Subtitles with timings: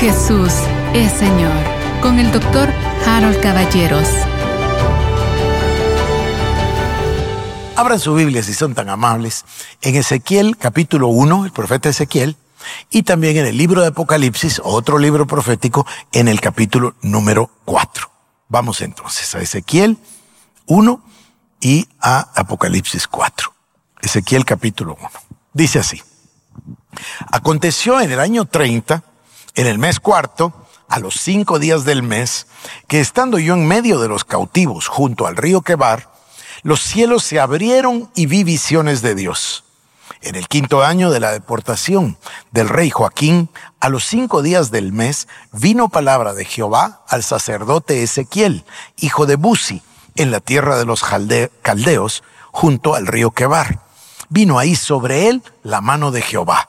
[0.00, 0.54] Jesús
[0.94, 1.52] es Señor
[2.00, 2.70] con el doctor
[3.06, 4.08] Harold Caballeros.
[7.76, 9.44] Abran su Biblia si son tan amables
[9.82, 12.38] en Ezequiel capítulo 1, el profeta Ezequiel,
[12.90, 18.10] y también en el libro de Apocalipsis, otro libro profético, en el capítulo número 4.
[18.48, 19.98] Vamos entonces a Ezequiel
[20.64, 21.04] 1
[21.60, 23.52] y a Apocalipsis 4.
[24.00, 25.10] Ezequiel capítulo 1.
[25.52, 26.02] Dice así.
[27.30, 29.04] Aconteció en el año 30,
[29.54, 30.52] en el mes cuarto,
[30.88, 32.46] a los cinco días del mes,
[32.88, 36.10] que estando yo en medio de los cautivos junto al río Quebar,
[36.62, 39.64] los cielos se abrieron y vi visiones de Dios.
[40.22, 42.18] En el quinto año de la deportación
[42.50, 48.02] del rey Joaquín, a los cinco días del mes, vino palabra de Jehová al sacerdote
[48.02, 48.64] Ezequiel,
[48.98, 49.82] hijo de Buzi,
[50.16, 51.02] en la tierra de los
[51.62, 53.80] caldeos, junto al río Quebar.
[54.28, 56.68] Vino ahí sobre él la mano de Jehová.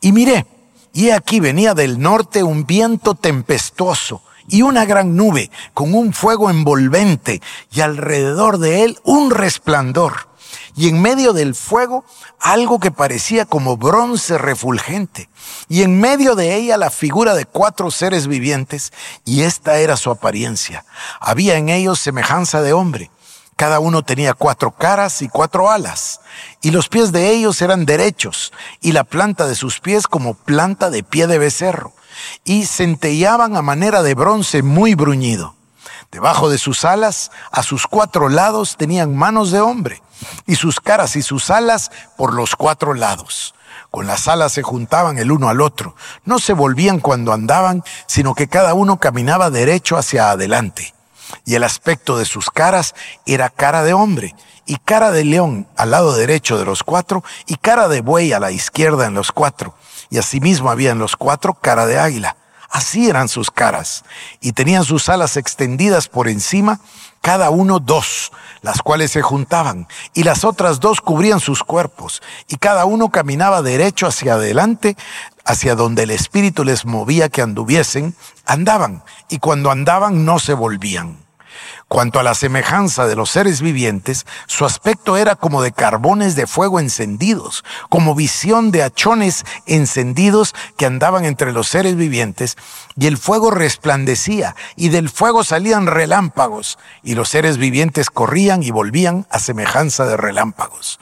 [0.00, 0.46] Y miré,
[0.96, 6.48] y aquí venía del norte un viento tempestuoso y una gran nube con un fuego
[6.48, 10.30] envolvente y alrededor de él un resplandor.
[10.74, 12.06] Y en medio del fuego
[12.40, 15.28] algo que parecía como bronce refulgente.
[15.68, 18.94] Y en medio de ella la figura de cuatro seres vivientes,
[19.26, 20.86] y esta era su apariencia.
[21.20, 23.10] Había en ellos semejanza de hombre
[23.56, 26.20] cada uno tenía cuatro caras y cuatro alas,
[26.60, 30.90] y los pies de ellos eran derechos, y la planta de sus pies como planta
[30.90, 31.94] de pie de becerro,
[32.44, 35.54] y centellaban a manera de bronce muy bruñido.
[36.12, 40.02] Debajo de sus alas, a sus cuatro lados, tenían manos de hombre,
[40.46, 43.54] y sus caras y sus alas por los cuatro lados.
[43.90, 45.96] Con las alas se juntaban el uno al otro,
[46.26, 50.95] no se volvían cuando andaban, sino que cada uno caminaba derecho hacia adelante
[51.44, 52.94] y el aspecto de sus caras
[53.26, 54.34] era cara de hombre,
[54.66, 58.40] y cara de león al lado derecho de los cuatro, y cara de buey a
[58.40, 59.74] la izquierda en los cuatro,
[60.10, 62.36] y asimismo había en los cuatro cara de águila.
[62.68, 64.04] Así eran sus caras,
[64.40, 66.80] y tenían sus alas extendidas por encima,
[67.20, 72.56] cada uno dos, las cuales se juntaban, y las otras dos cubrían sus cuerpos, y
[72.56, 74.96] cada uno caminaba derecho hacia adelante,
[75.46, 78.14] hacia donde el Espíritu les movía que anduviesen,
[78.44, 81.25] andaban, y cuando andaban no se volvían.
[81.88, 86.46] Cuanto a la semejanza de los seres vivientes, su aspecto era como de carbones de
[86.46, 92.56] fuego encendidos, como visión de hachones encendidos que andaban entre los seres vivientes,
[92.98, 98.70] y el fuego resplandecía, y del fuego salían relámpagos, y los seres vivientes corrían y
[98.70, 100.98] volvían a semejanza de relámpagos.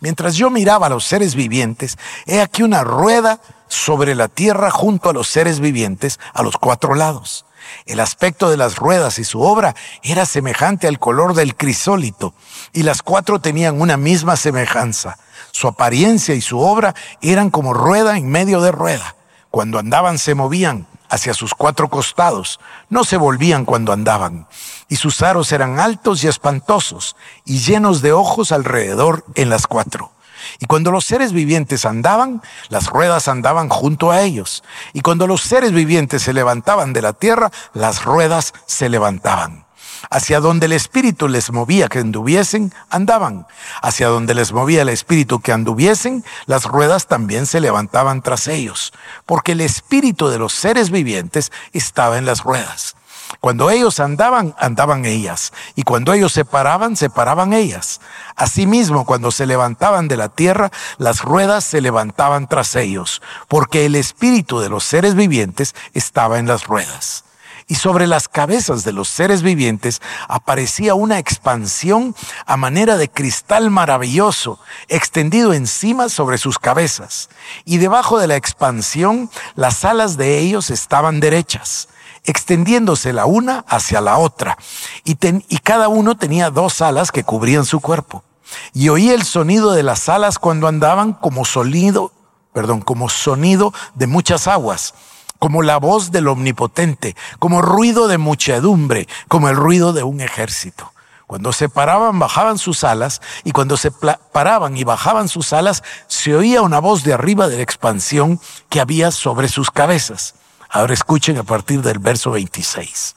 [0.00, 5.10] Mientras yo miraba a los seres vivientes, he aquí una rueda sobre la tierra junto
[5.10, 7.44] a los seres vivientes a los cuatro lados.
[7.86, 12.34] El aspecto de las ruedas y su obra era semejante al color del crisólito,
[12.72, 15.18] y las cuatro tenían una misma semejanza.
[15.50, 19.16] Su apariencia y su obra eran como rueda en medio de rueda.
[19.50, 22.58] Cuando andaban se movían hacia sus cuatro costados,
[22.88, 24.48] no se volvían cuando andaban,
[24.88, 27.14] y sus aros eran altos y espantosos,
[27.44, 30.13] y llenos de ojos alrededor en las cuatro.
[30.58, 34.62] Y cuando los seres vivientes andaban, las ruedas andaban junto a ellos.
[34.92, 39.64] Y cuando los seres vivientes se levantaban de la tierra, las ruedas se levantaban.
[40.10, 43.46] Hacia donde el Espíritu les movía que anduviesen, andaban.
[43.82, 48.92] Hacia donde les movía el Espíritu que anduviesen, las ruedas también se levantaban tras ellos.
[49.26, 52.96] Porque el Espíritu de los seres vivientes estaba en las ruedas.
[53.40, 58.00] Cuando ellos andaban, andaban ellas, y cuando ellos se paraban, se paraban ellas.
[58.36, 63.96] Asimismo, cuando se levantaban de la tierra, las ruedas se levantaban tras ellos, porque el
[63.96, 67.24] espíritu de los seres vivientes estaba en las ruedas.
[67.66, 72.14] Y sobre las cabezas de los seres vivientes aparecía una expansión
[72.44, 77.30] a manera de cristal maravilloso, extendido encima sobre sus cabezas.
[77.64, 81.88] Y debajo de la expansión, las alas de ellos estaban derechas
[82.24, 84.58] extendiéndose la una hacia la otra,
[85.04, 85.16] y,
[85.48, 88.24] y cada uno tenía dos alas que cubrían su cuerpo.
[88.72, 92.12] Y oí el sonido de las alas cuando andaban como sonido,
[92.52, 94.94] perdón, como sonido de muchas aguas,
[95.38, 100.92] como la voz del omnipotente, como ruido de muchedumbre, como el ruido de un ejército.
[101.26, 106.34] Cuando se paraban, bajaban sus alas, y cuando se paraban y bajaban sus alas, se
[106.34, 110.34] oía una voz de arriba de la expansión que había sobre sus cabezas.
[110.74, 113.14] Ahora escuchen a partir del verso 26.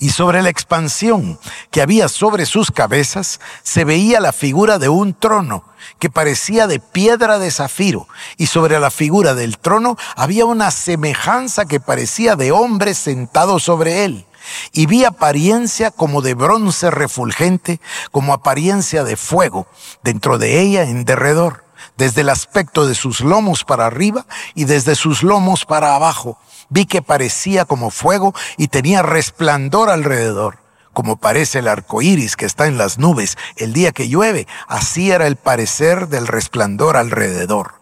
[0.00, 1.38] Y sobre la expansión
[1.70, 5.62] que había sobre sus cabezas se veía la figura de un trono
[6.00, 11.66] que parecía de piedra de zafiro, y sobre la figura del trono había una semejanza
[11.66, 14.26] que parecía de hombre sentado sobre él.
[14.72, 17.80] Y vi apariencia como de bronce refulgente,
[18.10, 19.68] como apariencia de fuego,
[20.02, 21.63] dentro de ella en derredor
[21.96, 26.38] desde el aspecto de sus lomos para arriba y desde sus lomos para abajo.
[26.68, 30.58] Vi que parecía como fuego y tenía resplandor alrededor,
[30.92, 35.10] como parece el arco iris que está en las nubes el día que llueve, así
[35.10, 37.74] era el parecer del resplandor alrededor.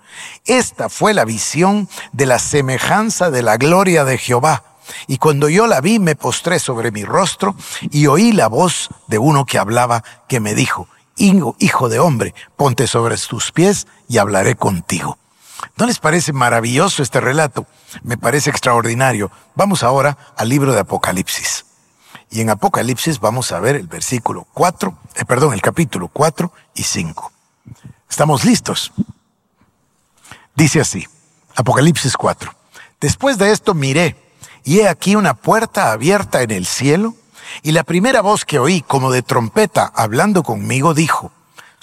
[0.45, 4.65] Esta fue la visión de la semejanza de la gloria de Jehová.
[5.07, 7.55] Y cuando yo la vi, me postré sobre mi rostro
[7.91, 12.87] y oí la voz de uno que hablaba, que me dijo, Hijo de hombre, ponte
[12.87, 15.19] sobre tus pies y hablaré contigo.
[15.77, 17.67] ¿No les parece maravilloso este relato?
[18.03, 19.31] Me parece extraordinario.
[19.55, 21.67] Vamos ahora al libro de Apocalipsis.
[22.31, 26.83] Y en Apocalipsis vamos a ver el versículo 4, eh, perdón, el capítulo 4 y
[26.83, 27.31] 5.
[28.09, 28.93] ¿Estamos listos?
[30.55, 31.07] Dice así,
[31.55, 32.55] Apocalipsis 4.
[33.01, 34.17] Después de esto miré,
[34.65, 37.15] y he aquí una puerta abierta en el cielo,
[37.63, 41.33] y la primera voz que oí como de trompeta hablando conmigo dijo,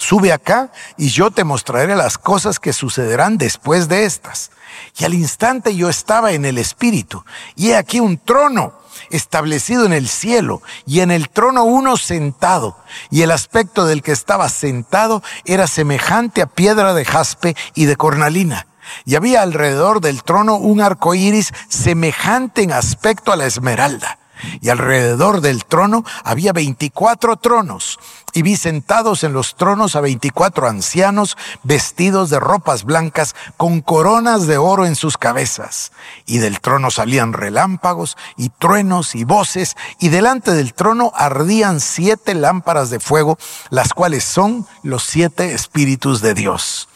[0.00, 4.50] Sube acá y yo te mostraré las cosas que sucederán después de estas.
[4.98, 7.22] Y al instante yo estaba en el Espíritu,
[7.54, 8.72] y he aquí un trono
[9.10, 12.78] establecido en el cielo, y en el trono uno sentado,
[13.10, 17.96] y el aspecto del que estaba sentado era semejante a piedra de jaspe y de
[17.96, 18.66] cornalina.
[19.04, 24.19] Y había alrededor del trono un arco iris semejante en aspecto a la esmeralda
[24.60, 27.98] y alrededor del trono había veinticuatro tronos,
[28.32, 34.46] y vi sentados en los tronos a veinticuatro ancianos vestidos de ropas blancas con coronas
[34.46, 35.92] de oro en sus cabezas.
[36.26, 42.34] Y del trono salían relámpagos y truenos y voces, y delante del trono ardían siete
[42.34, 43.38] lámparas de fuego,
[43.70, 46.89] las cuales son los siete espíritus de Dios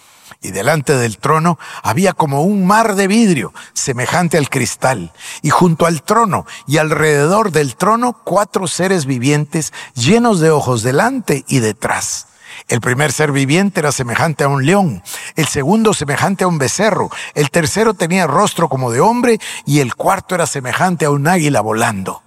[0.45, 5.13] y delante del trono había como un mar de vidrio semejante al cristal,
[5.43, 11.45] y junto al trono y alrededor del trono cuatro seres vivientes llenos de ojos delante
[11.49, 12.27] y detrás.
[12.69, 15.03] El primer ser viviente era semejante a un león,
[15.35, 19.95] el segundo semejante a un becerro, el tercero tenía rostro como de hombre y el
[19.95, 22.24] cuarto era semejante a un águila volando.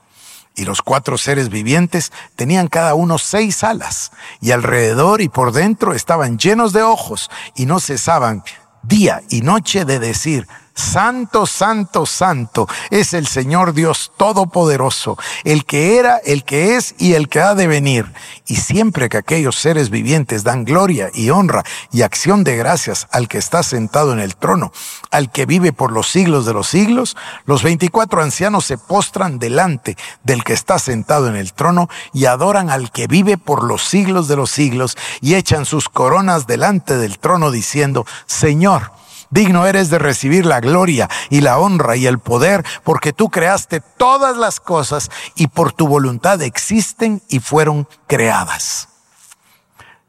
[0.58, 4.12] Y los cuatro seres vivientes tenían cada uno seis alas,
[4.42, 8.44] y alrededor y por dentro estaban llenos de ojos, y no cesaban
[8.84, 10.48] día y noche de decir,
[10.78, 17.16] Santo, santo, santo es el Señor Dios Todopoderoso, el que era, el que es y
[17.16, 18.14] el que ha de venir.
[18.46, 23.28] Y siempre que aquellos seres vivientes dan gloria y honra y acción de gracias al
[23.28, 24.72] que está sentado en el trono,
[25.10, 29.98] al que vive por los siglos de los siglos, los veinticuatro ancianos se postran delante
[30.24, 34.28] del que está sentado en el trono y adoran al que vive por los siglos
[34.28, 38.92] de los siglos y echan sus coronas delante del trono diciendo, Señor,
[39.30, 43.82] Digno eres de recibir la gloria y la honra y el poder, porque tú creaste
[43.82, 48.90] todas las cosas y por tu voluntad existen y fueron creadas.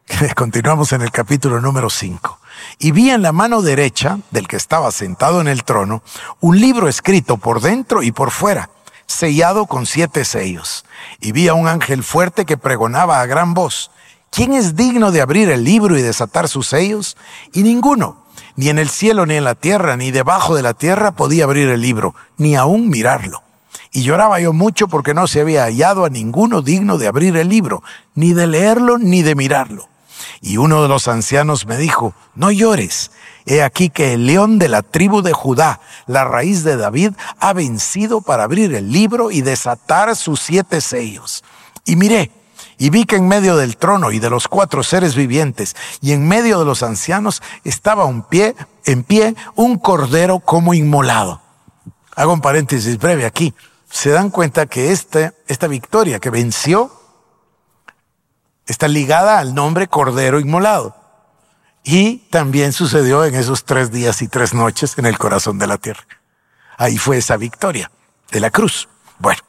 [0.37, 2.39] Continuamos en el capítulo número 5.
[2.79, 6.03] Y vi en la mano derecha del que estaba sentado en el trono
[6.41, 8.71] un libro escrito por dentro y por fuera,
[9.07, 10.85] sellado con siete sellos.
[11.21, 13.91] Y vi a un ángel fuerte que pregonaba a gran voz,
[14.31, 17.17] ¿quién es digno de abrir el libro y desatar sus sellos?
[17.53, 18.25] Y ninguno
[18.59, 21.69] ni en el cielo, ni en la tierra, ni debajo de la tierra podía abrir
[21.69, 23.45] el libro, ni aún mirarlo.
[23.93, 27.49] Y lloraba yo mucho porque no se había hallado a ninguno digno de abrir el
[27.49, 27.85] libro,
[28.17, 29.89] ni de leerlo, ni de mirarlo.
[30.41, 33.13] Y uno de los ancianos me dijo, no llores,
[33.47, 35.79] he aquí que el león de la tribu de Judá,
[36.09, 41.45] la raíz de David, ha vencido para abrir el libro y desatar sus siete sellos.
[41.85, 42.33] Y miré,
[42.79, 46.27] y vi que en medio del trono y de los cuatro seres vivientes y en
[46.27, 48.55] medio de los ancianos estaba un pie,
[48.85, 51.43] en pie un cordero como inmolado.
[52.15, 53.55] Hago un paréntesis breve aquí.
[53.91, 56.93] Se dan cuenta que esta, esta victoria que venció
[58.67, 60.95] está ligada al nombre Cordero Inmolado.
[61.85, 65.79] Y también sucedió en esos tres días y tres noches en el corazón de la
[65.79, 66.05] tierra.
[66.77, 67.91] Ahí fue esa victoria
[68.31, 68.89] de la cruz.
[69.19, 69.41] Bueno,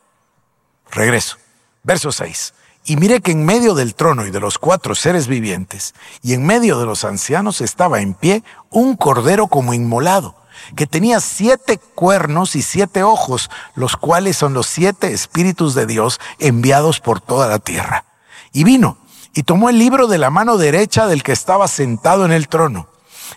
[0.90, 1.38] regreso.
[1.84, 2.54] Verso 6.
[2.86, 5.94] Y mire que en medio del trono y de los cuatro seres vivientes,
[6.24, 10.36] y en medio de los ancianos estaba en pie un cordero como inmolado,
[10.76, 16.20] que tenía siete cuernos y siete ojos, los cuales son los siete espíritus de Dios
[16.40, 18.06] enviados por toda la tierra.
[18.52, 18.98] Y vino
[19.34, 22.88] y tomó el libro de la mano derecha del que estaba sentado en el trono.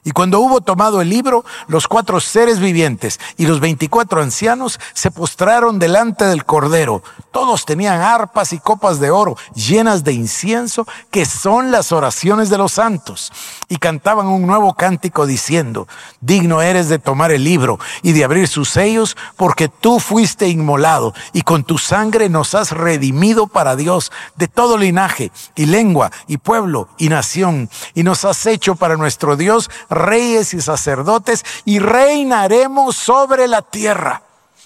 [0.04, 5.12] Y cuando hubo tomado el libro, los cuatro seres vivientes y los veinticuatro ancianos se
[5.12, 7.04] postraron delante del Cordero.
[7.30, 12.59] Todos tenían arpas y copas de oro llenas de incienso, que son las oraciones de
[12.59, 13.30] los santos.
[13.68, 15.87] Y cantaban un nuevo cántico diciendo,
[16.21, 21.14] digno eres de tomar el libro y de abrir sus sellos, porque tú fuiste inmolado
[21.32, 26.38] y con tu sangre nos has redimido para Dios de todo linaje y lengua y
[26.38, 27.71] pueblo y nación.
[27.94, 34.23] Y nos has hecho para nuestro Dios reyes y sacerdotes y reinaremos sobre la tierra.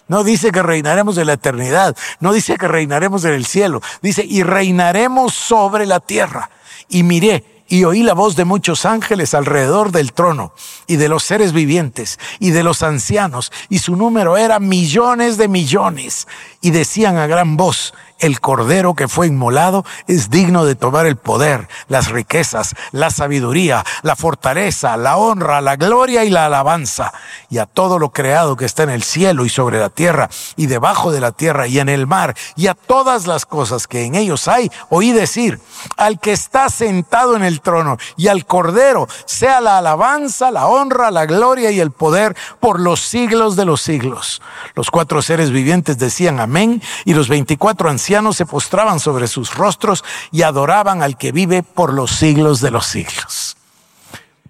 [0.09, 4.25] No dice que reinaremos de la eternidad, no dice que reinaremos en el cielo, dice
[4.25, 6.50] y reinaremos sobre la tierra.
[6.88, 10.52] Y miré y oí la voz de muchos ángeles alrededor del trono
[10.87, 15.49] y de los seres vivientes y de los ancianos, y su número era millones de
[15.49, 16.28] millones,
[16.61, 21.16] y decían a gran voz, el cordero que fue inmolado es digno de tomar el
[21.16, 27.12] poder, las riquezas, la sabiduría, la fortaleza, la honra, la gloria y la alabanza.
[27.50, 30.66] Y a todo lo creado que está en el cielo y sobre la tierra y
[30.66, 34.14] debajo de la tierra y en el mar y a todas las cosas que en
[34.14, 35.61] ellos hay, oí decir,
[35.96, 41.11] al que está sentado en el trono y al cordero sea la alabanza, la honra,
[41.11, 44.40] la gloria y el poder por los siglos de los siglos.
[44.75, 49.52] Los cuatro seres vivientes decían amén y los veinticuatro ancianos ancianos se postraban sobre sus
[49.56, 53.56] rostros y adoraban al que vive por los siglos de los siglos.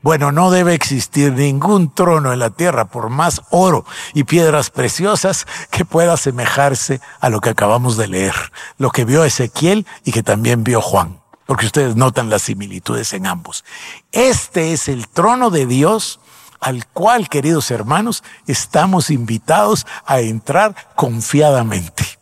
[0.02, 5.46] Bueno, no debe existir ningún trono en la tierra, por más oro y piedras preciosas,
[5.70, 8.34] que pueda asemejarse a lo que acabamos de leer,
[8.76, 13.26] lo que vio Ezequiel y que también vio Juan, porque ustedes notan las similitudes en
[13.26, 13.64] ambos.
[14.12, 16.20] Este es el trono de Dios
[16.60, 22.15] al cual, queridos hermanos, estamos invitados a entrar confiadamente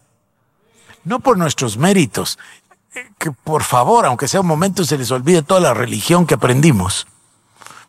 [1.05, 2.39] no por nuestros méritos,
[3.19, 7.07] que por favor, aunque sea un momento, se les olvide toda la religión que aprendimos.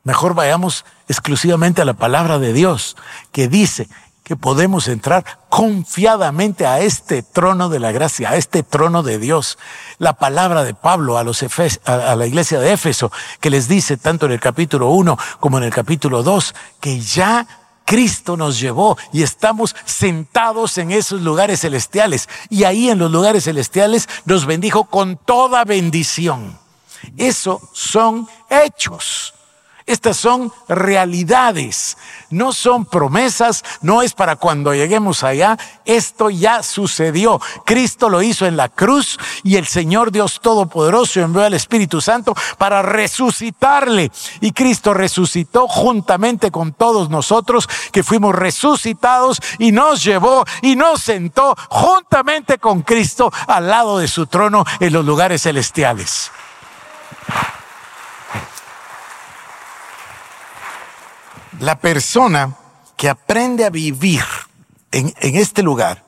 [0.04, 2.96] Mejor vayamos exclusivamente a la palabra de Dios,
[3.32, 3.88] que dice
[4.24, 9.60] que podemos entrar confiadamente a este trono de la gracia, a este trono de Dios.
[10.00, 14.40] La palabra de Pablo a, la iglesia de Éfeso, que les dice tanto en el
[14.40, 17.46] capítulo 1 como en el capítulo 2, que ya
[17.86, 22.28] Cristo nos llevó y estamos sentados en esos lugares celestiales.
[22.50, 26.58] Y ahí en los lugares celestiales nos bendijo con toda bendición.
[27.16, 29.35] Eso son hechos.
[29.88, 31.96] Estas son realidades,
[32.32, 37.40] no son promesas, no es para cuando lleguemos allá, esto ya sucedió.
[37.66, 42.34] Cristo lo hizo en la cruz y el Señor Dios Todopoderoso envió al Espíritu Santo
[42.58, 44.12] para resucitarle.
[44.42, 51.02] Y Cristo resucitó juntamente con todos nosotros que fuimos resucitados y nos llevó y nos
[51.02, 56.32] sentó juntamente con Cristo al lado de su trono en los lugares celestiales.
[61.60, 62.56] La persona
[62.98, 64.24] que aprende a vivir
[64.92, 66.04] en, este lugar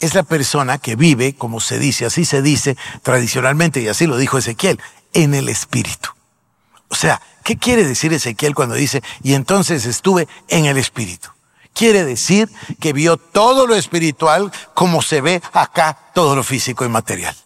[0.00, 4.16] es la persona que vive, como se dice, así se dice tradicionalmente, y así lo
[4.16, 4.80] dijo Ezequiel,
[5.12, 6.10] en el Espíritu.
[6.88, 11.28] O sea, ¿qué quiere decir Ezequiel cuando dice, y entonces estuve en el Espíritu?
[11.74, 12.48] Quiere decir
[12.80, 17.36] que vio todo lo espiritual como se ve acá todo lo físico y material.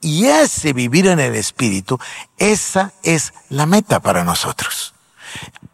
[0.00, 1.98] Y ese vivir en el Espíritu,
[2.38, 4.94] esa es la meta para nosotros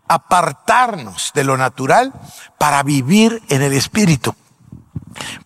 [0.09, 2.13] apartarnos de lo natural
[2.59, 4.35] para vivir en el Espíritu,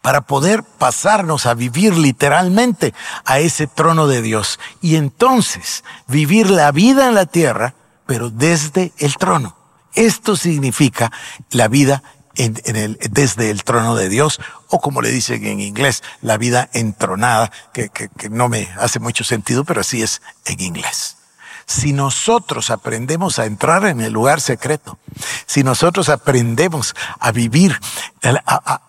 [0.02, 6.72] para poder pasarnos a vivir literalmente a ese trono de Dios y entonces vivir la
[6.72, 7.74] vida en la tierra,
[8.06, 9.56] pero desde el trono.
[9.94, 11.10] Esto significa
[11.50, 12.02] la vida
[12.36, 16.70] en, el, desde el trono de Dios, o como le dicen en inglés, la vida
[16.72, 21.19] entronada, que, que no me hace mucho sentido, pero así es en inglés
[21.70, 24.98] si nosotros aprendemos a entrar en el lugar secreto,
[25.46, 27.78] si nosotros aprendemos a vivir,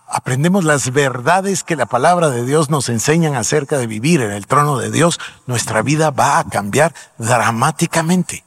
[0.07, 4.47] aprendemos las verdades que la palabra de Dios nos enseñan acerca de vivir en el
[4.47, 8.43] trono de Dios, nuestra vida va a cambiar dramáticamente.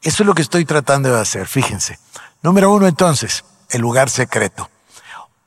[0.00, 1.98] Eso es lo que estoy tratando de hacer, fíjense.
[2.40, 4.70] Número uno, entonces, el lugar secreto.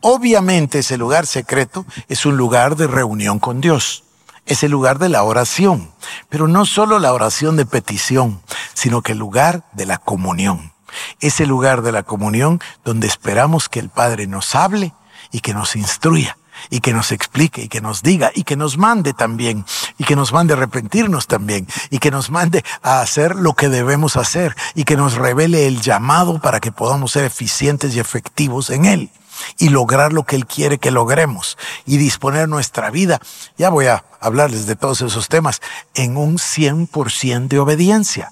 [0.02, 4.04] Obviamente ese lugar secreto es un lugar de reunión con Dios
[4.48, 5.92] es el lugar de la oración,
[6.30, 8.42] pero no solo la oración de petición,
[8.74, 10.74] sino que el lugar de la comunión.
[11.20, 14.94] Es el lugar de la comunión donde esperamos que el Padre nos hable
[15.32, 16.38] y que nos instruya
[16.70, 19.66] y que nos explique y que nos diga y que nos mande también
[20.00, 23.70] y que nos mande a arrepentirnos también y que nos mande a hacer lo que
[23.70, 28.70] debemos hacer y que nos revele el llamado para que podamos ser eficientes y efectivos
[28.72, 29.12] en él
[29.58, 33.20] y lograr lo que Él quiere que logremos y disponer nuestra vida,
[33.58, 35.62] ya voy a hablarles de todos esos temas,
[35.94, 38.32] en un 100% de obediencia.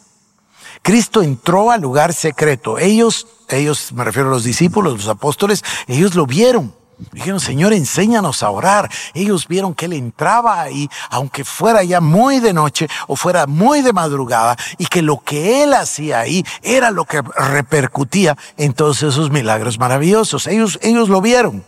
[0.82, 2.78] Cristo entró al lugar secreto.
[2.78, 6.76] Ellos, ellos, me refiero a los discípulos, los apóstoles, ellos lo vieron.
[7.12, 8.90] Dijeron, Señor, enséñanos a orar.
[9.14, 13.82] Ellos vieron que Él entraba ahí, aunque fuera ya muy de noche o fuera muy
[13.82, 19.04] de madrugada, y que lo que Él hacía ahí era lo que repercutía en todos
[19.04, 20.48] esos milagros maravillosos.
[20.48, 21.66] Ellos, ellos lo vieron.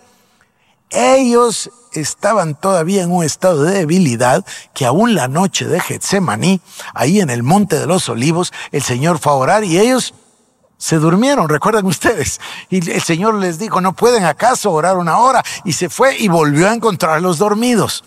[0.89, 6.62] Ellos estaban todavía en un estado de debilidad que aún la noche de Getsemaní,
[6.93, 10.13] ahí en el monte de los olivos, el Señor fue a orar y ellos
[10.77, 12.39] Se durmieron, recuerdan ustedes.
[12.69, 15.43] Y el Señor les dijo, ¿no pueden acaso orar una hora?
[15.65, 18.03] Y se fue y volvió a encontrarlos dormidos.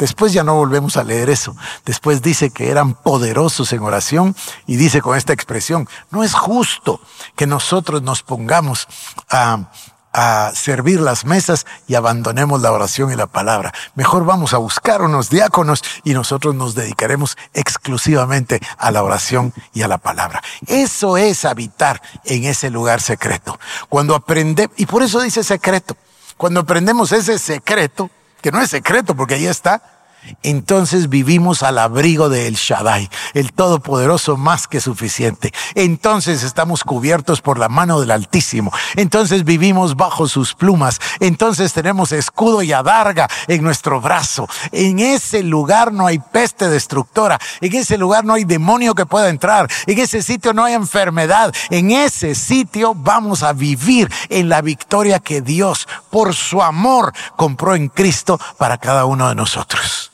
[0.00, 1.54] Después ya no volvemos a leer eso.
[1.84, 4.34] Después dice que eran poderosos en oración
[4.66, 7.02] y dice con esta expresión, no es justo
[7.36, 8.88] que nosotros nos pongamos
[9.28, 9.70] a,
[10.12, 13.72] a servir las mesas y abandonemos la oración y la palabra.
[13.94, 19.82] Mejor vamos a buscar unos diáconos y nosotros nos dedicaremos exclusivamente a la oración y
[19.82, 20.42] a la palabra.
[20.66, 23.58] Eso es habitar en ese lugar secreto.
[23.88, 25.96] Cuando aprendemos, y por eso dice secreto,
[26.36, 29.99] cuando aprendemos ese secreto, que no es secreto porque ahí está,
[30.42, 35.52] entonces vivimos al abrigo de El Shaddai, el Todopoderoso más que suficiente.
[35.74, 38.72] Entonces estamos cubiertos por la mano del Altísimo.
[38.96, 41.00] Entonces vivimos bajo sus plumas.
[41.20, 44.48] Entonces tenemos escudo y adarga en nuestro brazo.
[44.72, 47.38] En ese lugar no hay peste destructora.
[47.60, 49.68] En ese lugar no hay demonio que pueda entrar.
[49.86, 51.52] En ese sitio no hay enfermedad.
[51.70, 57.74] En ese sitio vamos a vivir en la victoria que Dios, por su amor, compró
[57.74, 60.09] en Cristo para cada uno de nosotros.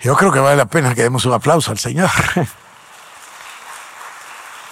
[0.00, 2.10] Yo creo que vale la pena que demos un aplauso al Señor.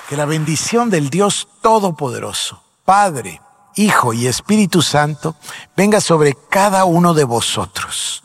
[0.08, 3.40] que la bendición del Dios Todopoderoso, Padre,
[3.74, 5.36] Hijo y Espíritu Santo,
[5.76, 8.22] venga sobre cada uno de vosotros.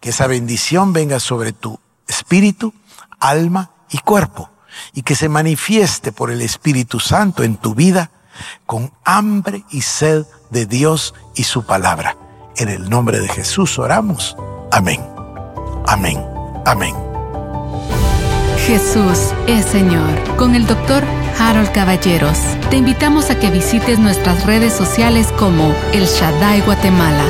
[0.00, 2.72] Que esa bendición venga sobre tu espíritu,
[3.18, 4.50] alma y cuerpo.
[4.92, 8.10] Y que se manifieste por el Espíritu Santo en tu vida
[8.66, 12.16] con hambre y sed de Dios y su palabra.
[12.56, 14.36] En el nombre de Jesús oramos.
[14.70, 15.04] Amén.
[15.86, 16.35] Amén.
[16.66, 16.94] Amén.
[18.66, 20.10] Jesús es Señor.
[20.36, 21.04] Con el doctor
[21.38, 22.38] Harold Caballeros.
[22.70, 27.24] Te invitamos a que visites nuestras redes sociales como El Shaddai Guatemala